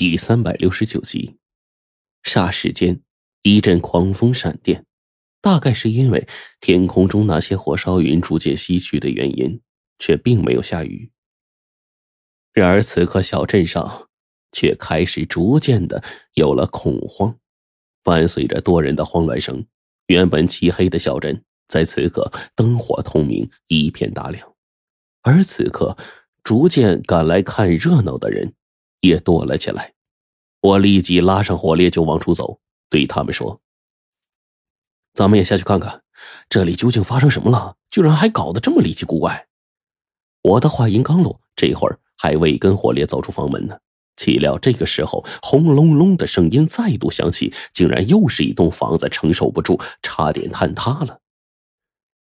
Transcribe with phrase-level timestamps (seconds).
[0.00, 1.36] 第三百六十九集，
[2.22, 3.02] 霎时间，
[3.42, 4.86] 一阵狂风闪电，
[5.42, 6.26] 大概是因为
[6.58, 9.60] 天空中那些火烧云逐渐西去的原因，
[9.98, 11.12] 却并没有下雨。
[12.54, 14.08] 然而此刻小镇上
[14.52, 17.38] 却开始逐渐的有了恐慌，
[18.02, 19.66] 伴随着多人的慌乱声，
[20.06, 24.56] 原本漆黑的小镇在此刻灯火通明，一片大亮。
[25.20, 25.98] 而此刻，
[26.42, 28.54] 逐渐赶来看热闹的人。
[29.00, 29.94] 也躲了起来，
[30.60, 33.60] 我立即拉上火烈就往出走，对他们说
[35.14, 36.02] ：“咱们也下去看看，
[36.48, 37.76] 这里究竟发生什么了？
[37.90, 39.48] 居然还搞得这么离奇古怪。”
[40.42, 43.78] 我的话音刚落，这会儿还未跟火烈走出房门呢，
[44.16, 51.20] 岂料这个时候轰隆隆的声音再度响起，竟然又是一栋房子承受不住，差点坍塌了。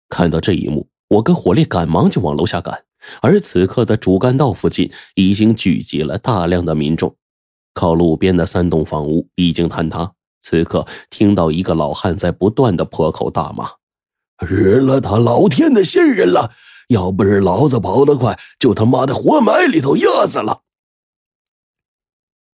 [0.09, 2.85] 看到这一幕，我跟火烈赶忙就往楼下赶。
[3.21, 7.15] 而此刻的主干道附近已经聚集了大量的民众，
[7.73, 10.13] 靠路边的三栋房屋已经坍塌。
[10.41, 13.71] 此刻听到一个老汉在不断的破口大骂
[14.47, 16.53] ：“日了他老天的仙人了！
[16.87, 20.61] 要不是老子跑得快，就他妈的活埋里头压死了！”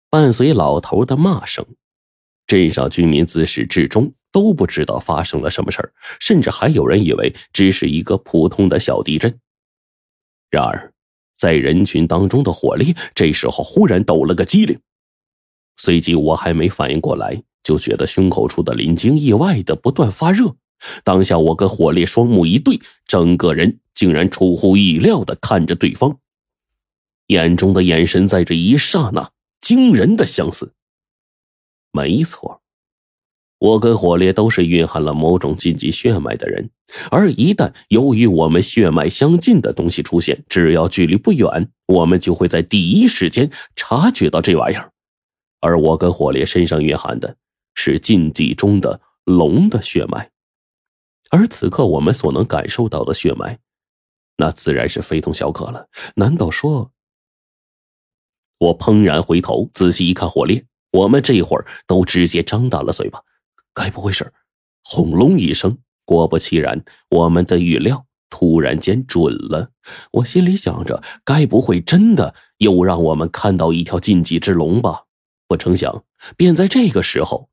[0.10, 1.66] 伴随老头的骂声，
[2.48, 9.40] 镇上居民自始至终都不知道发生了什么事儿，甚至还有人以为只是一个普通的小地震。
[10.56, 10.94] 然而，
[11.36, 14.80] 在人群当中的火烈这时候忽然抖了个机灵，
[15.76, 20.56] 随即我还没反应过来，就觉得胸口处的林晶意外的不断发热。
[21.04, 26.18] 当下我跟火烈双目一对，整个人竟然出乎意料的看着对方，
[27.28, 30.74] 眼中的眼神在这一刹那惊人的相似。
[31.92, 32.62] 没错。
[33.66, 36.70] 我跟火烈都是蕴含了某种禁忌血脉的人，
[37.10, 44.92] 而一旦由于我们血脉相近的东西出现，只要距离不远，我们就会在第一时间察觉到这玩意儿。
[45.62, 47.38] 而我跟火烈身上蕴含的
[47.74, 50.30] 是禁忌中的龙的血脉，
[51.32, 53.58] 而此刻我们所能感受到的血脉，
[54.38, 55.88] 那自然是非同小可了。
[56.18, 56.92] 难道说？
[58.60, 63.20] 我怦然回头，仔细一看，火烈，我们这会儿都直接张大了嘴巴。
[63.76, 64.34] 该不会是？
[64.84, 69.70] 轰隆一声，果不其然，我们的预料突然间准了。
[70.12, 75.04] 我心里想着，该不会真的又让我们看到一条禁忌之龙吧？
[75.48, 76.04] 不成想，
[76.38, 77.50] 便在这个时候，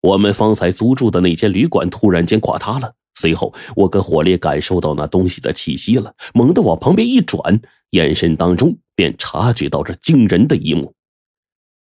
[0.00, 2.94] 我们方才租住的那间旅馆突然间垮塌了。
[3.14, 10.94] 随后，我跟火烈感受到那东西的气息了，猛地往旁边一转，眼神当中便察觉到这惊人的一幕。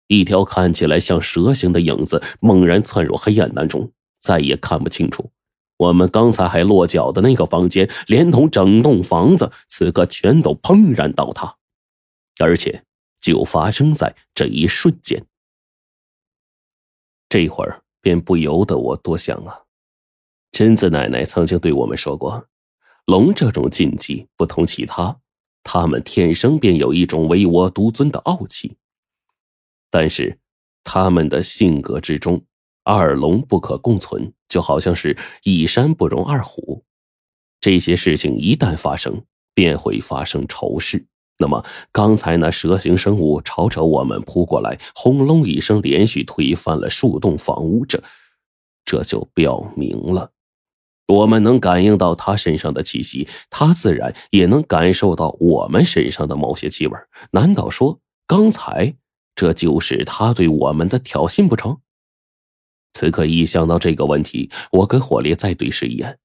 [0.08, 5.32] 一条看起来像蛇形的影子猛然窜入黑暗当中，再也看不清楚。
[5.78, 11.56] 我们刚才还落脚的那个房间，连同整栋房子，此刻全都砰然倒塌，
[12.40, 12.84] 而且
[13.22, 15.24] 就发生在这一瞬间。
[17.30, 19.64] 这会儿便不由得我多想啊，
[20.52, 22.48] 贞子奶奶曾经对我们说过，
[23.06, 25.20] 龙这种禁忌不同其他，
[25.64, 28.78] 他们天生便有一种唯我独尊的傲气。
[29.90, 30.38] 但是，
[30.84, 32.44] 他们的性格之中，
[32.84, 36.84] 二龙不可共存，就好像是一山不容二虎。
[37.60, 41.06] 这些事情一旦发生，便会发生仇视。
[41.40, 48.02] 那么，刚才那蛇形生物朝着我们扑过来，轰隆一声，连续推翻了数栋房屋，这，
[48.86, 50.32] 这就表明了，
[51.08, 56.98] 我们能感应到他身上的气息，他自然也能感受到我们身上的某些气味。
[57.32, 58.96] 难道说刚才？
[59.38, 61.78] 这就是他对我们的挑衅不成？
[62.94, 66.18] 此刻一想到这个问题，我跟火烈再对视一眼。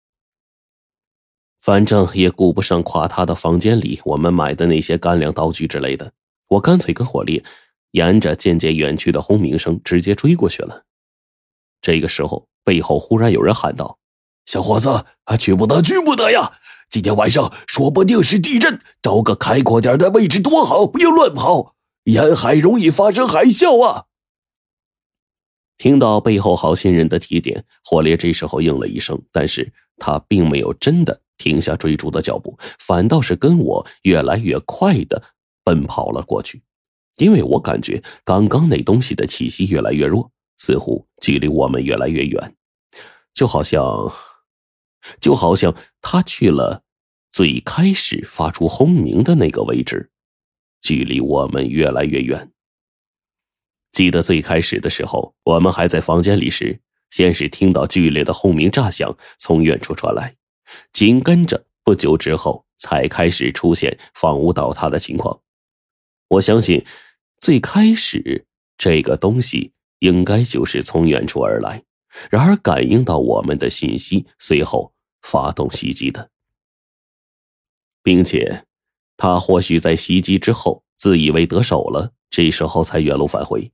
[1.60, 6.10] 反正也顾不上垮塌的房间里我们买的那些干粮、道具之类的，
[6.48, 7.44] 我干脆跟火烈
[7.90, 10.84] 沿着渐渐远去的轰鸣声直接追过去了。
[11.82, 13.98] 这个时候，背后忽然有人喊道
[14.46, 16.52] ：“小伙子，啊去不得，去不得呀！
[16.88, 24.06] 今天晚上说不定是地震，找个开阔点的位置多好，不要乱跑。”沿海容易发生海啸啊！
[25.78, 35.20] 听到背后好心人的提点，火烈这时候应了一声，但是他并没有真的停下追逐的脚步，反倒是跟我越来越快的
[35.64, 36.62] 奔跑了过去。
[37.18, 42.56] 因为我感觉刚刚那东西的气息越来越弱，似乎距离我们越来越远，
[43.34, 44.12] 就好像，
[45.20, 46.84] 就好像他去了
[47.32, 50.11] 最开始发出轰鸣的那个位置。
[50.82, 52.50] 距离我们越来越远。
[53.92, 60.36] 记得最开始的时候，我们还在房间里时，先是听到剧烈的轰鸣炸响从远处传来，
[60.92, 65.40] 紧跟着不久之后才开始出现房屋倒塌的情况。
[66.28, 66.84] 我相信，
[67.38, 68.46] 最开始
[68.78, 71.84] 这个东西应该就是从远处而来，
[72.30, 76.30] 然而感应到我们的信息，随后发动袭击的，
[78.02, 78.64] 并且
[79.22, 83.70] 他或许在袭击之后自以为得手了，这时候才原路返回。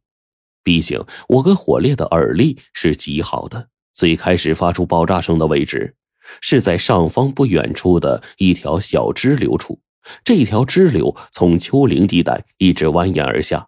[0.62, 5.94] 毕竟我跟火烈的耳力是极好的，最开始发出爆炸声的位置
[6.42, 9.80] 是在上方不远处的一条小支流处。
[10.22, 13.66] 这条支流从丘陵地带一直蜿蜒而下，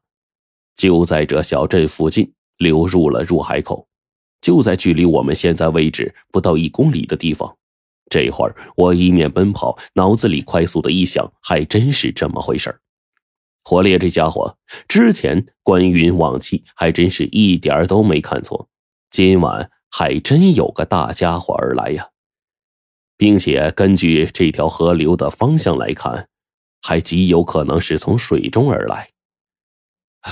[0.77, 3.89] 就在这小镇附近流入了入海口，
[4.43, 7.57] 就在距离我们现在位置不到一公里的地方。
[8.11, 12.81] 这会儿我一面奔跑，脑子里快速的一想，还真是这么回事
[13.65, 14.57] 火烈这家伙
[14.89, 18.69] 之前观云望气，还真是一点都没看错，
[19.11, 22.09] 今晚还真有个大家伙而来呀！
[23.17, 26.29] 并且根据这条河流的方向来看，
[26.83, 29.11] 还极有可能是从水中而来。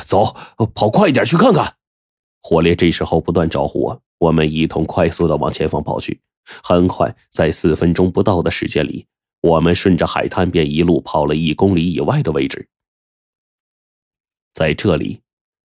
[0.04, 0.34] 走，
[0.74, 1.76] 跑快一点去看看！
[2.42, 6.20] 火烈这时候不断招呼我，我们一同快速的往前方跑去。
[6.62, 9.06] 很快，在四分钟不到的时间里，
[9.40, 12.68] 我们顺着海滩便一路跑了一公里以外的位置。
[14.52, 15.20] 在这里，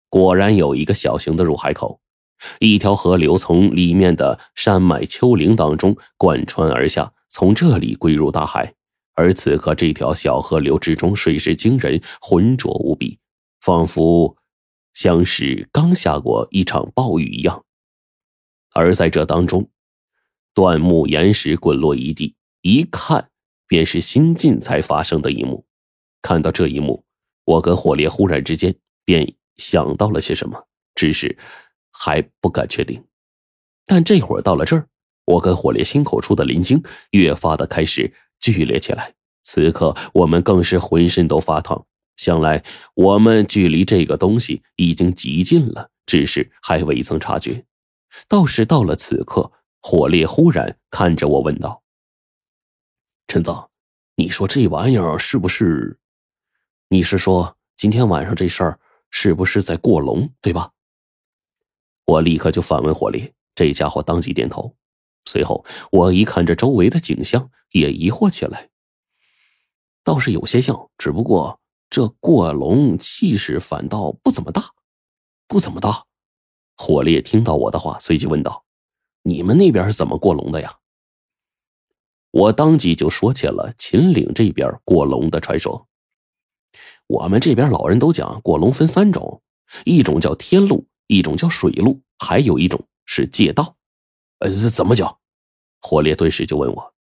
[0.08, 2.00] 果然有一个小型的入海口。
[2.58, 8.75] 一条河流从里面的山脉丘陵当中贯穿而下，从这里归入大海。
[9.14, 13.20] 而此刻，这条小河流之中水势惊人，浑浊无比，
[13.61, 14.37] 仿佛
[14.93, 17.64] 像是刚下过一场暴雨一样。
[18.75, 19.70] 而在这当中，
[20.55, 23.31] 断木岩石滚落一地，一看
[23.67, 25.65] 便是新近才发生的一幕。
[26.21, 27.05] 看到这一幕，
[27.45, 31.37] 我跟火烈忽然之间便想到了些什么，只是。
[31.95, 33.05] 还不敢确定，
[33.87, 34.89] 但这会儿到了这儿，
[35.27, 39.15] 我跟火烈心口处的灵经越发的开始剧烈起来。
[39.45, 41.85] 此刻我们更是浑身都发烫，
[42.17, 42.65] 想来
[42.95, 47.63] 我们距离这个东西已经极近了，只是还未曾察觉。
[48.27, 51.82] 倒是到了此刻，火烈忽然看着我问道
[53.26, 53.52] ：“陈子，
[54.14, 55.99] 你说这玩意儿是不是？
[56.88, 58.79] 你是说今天晚上这事儿
[59.11, 60.70] 是不是在过龙，对吧？”
[62.06, 64.76] 我立刻就反问火烈，这家伙当即点头。
[65.25, 68.70] 随后，我一看这周围的景象，也疑惑起来。
[70.05, 74.73] 倒是有些像，只不过这过龙气势反倒不怎么大，
[75.49, 76.05] 不怎么大。
[76.76, 78.64] 火烈听到我的话，随即问道
[79.23, 80.79] ：“你们那边是怎么过龙的呀？”
[82.31, 85.89] 我当即就说起了秦岭这边过龙的传说。
[87.07, 89.43] 我们这边老人都讲，过龙分三种，
[89.85, 90.87] 一种叫天路。
[91.09, 93.77] 一种叫水路，还有一种是借道。
[94.39, 95.19] 呃，怎么讲？
[95.83, 96.95] 火烈顿时就问我。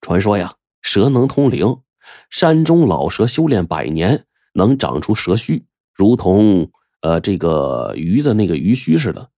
[0.00, 1.82] 传说呀，蛇能通灵，
[2.28, 6.72] 山中老蛇修炼百年能长出蛇须，如同
[7.02, 9.30] 呃这个鱼的那个鱼须似的。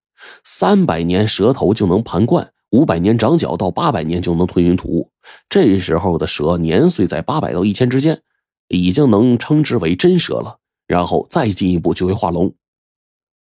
[0.44, 5.10] 三百年蛇头就能盘冠，五百年长角，到八百年就能吞云吐雾。
[5.48, 8.20] 这时候的蛇年岁在八百到一千之间，
[8.68, 10.58] 已经能称之为真蛇了。
[10.86, 12.54] 然后再进一步就会化龙。